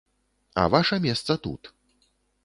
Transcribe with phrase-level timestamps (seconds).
[0.61, 1.69] А ваша месца тут.